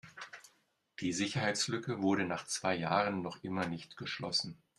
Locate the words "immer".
3.43-3.67